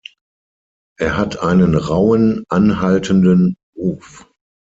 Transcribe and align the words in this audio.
Er 0.97 1.15
hat 1.15 1.43
einen 1.43 1.75
rauen, 1.75 2.43
anhaltenden 2.49 3.55
Ruf. 3.77 4.27